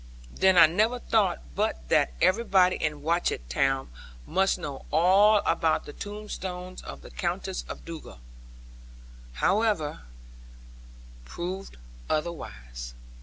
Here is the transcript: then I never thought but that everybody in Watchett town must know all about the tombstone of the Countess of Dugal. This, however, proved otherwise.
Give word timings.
then 0.31 0.57
I 0.57 0.65
never 0.65 0.97
thought 0.97 1.43
but 1.53 1.87
that 1.89 2.11
everybody 2.23 2.75
in 2.75 3.03
Watchett 3.03 3.47
town 3.51 3.91
must 4.25 4.57
know 4.57 4.83
all 4.91 5.43
about 5.45 5.85
the 5.85 5.93
tombstone 5.93 6.77
of 6.83 7.01
the 7.01 7.11
Countess 7.11 7.63
of 7.69 7.85
Dugal. 7.85 8.13
This, 8.15 8.21
however, 9.41 10.01
proved 11.23 11.77
otherwise. 12.09 12.95